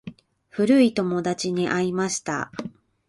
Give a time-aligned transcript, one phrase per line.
[0.49, 2.51] 古い友達に会いました。